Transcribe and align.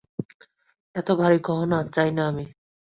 এত 0.95 1.07
ভারী 1.19 1.37
গহণা 1.41 1.79
চাই 1.95 2.09
না 2.11 2.23
আমি। 2.27 2.45